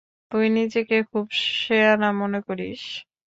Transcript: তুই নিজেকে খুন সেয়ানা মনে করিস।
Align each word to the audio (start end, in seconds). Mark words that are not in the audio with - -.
তুই 0.31 0.45
নিজেকে 0.57 0.97
খুন 1.09 1.25
সেয়ানা 1.55 2.09
মনে 2.19 2.39
করিস। 2.47 2.81